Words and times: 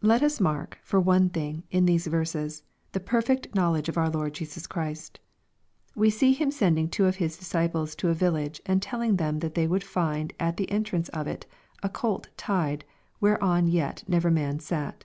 Let 0.00 0.22
us 0.22 0.40
mark, 0.40 0.78
for 0.82 0.98
one 0.98 1.28
thing, 1.28 1.64
in 1.70 1.84
these 1.84 2.06
verses, 2.06 2.62
the 2.92 2.98
perfect 3.00 3.54
knowledge 3.54 3.90
of 3.90 3.98
our 3.98 4.08
Lord 4.08 4.32
Jesiis 4.32 4.66
Christ 4.66 5.20
We 5.94 6.08
see 6.08 6.32
Him 6.32 6.50
sending 6.50 6.88
two 6.88 7.04
of 7.04 7.16
His 7.16 7.36
disciples 7.36 7.94
to 7.96 8.08
a 8.08 8.14
village, 8.14 8.62
and 8.64 8.80
telling 8.80 9.16
them 9.16 9.40
that 9.40 9.54
they 9.54 9.66
would 9.66 9.84
find 9.84 10.32
at 10.40 10.56
the 10.56 10.70
entrance 10.70 11.10
of 11.10 11.26
it," 11.26 11.44
a 11.82 11.90
colt 11.90 12.28
tied, 12.38 12.86
whereon 13.20 13.66
yet 13.66 14.02
never 14.08 14.30
man 14.30 14.60
sat. 14.60 15.04